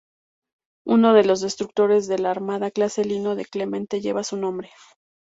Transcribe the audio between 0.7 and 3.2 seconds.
Uno de los destructores de la Armada, clase